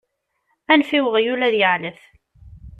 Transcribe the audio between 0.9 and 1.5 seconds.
i weɣyul